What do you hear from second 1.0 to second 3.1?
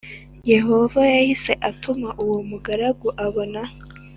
yahise atuma uwo mugaragu